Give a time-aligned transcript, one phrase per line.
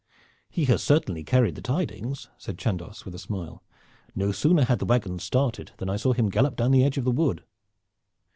[0.49, 3.61] "He has certainly carried the tidings," said Chandos, with a smile.
[4.15, 7.05] "No sooner had the wagons started than I saw him gallop down the edge of
[7.05, 7.43] the wood."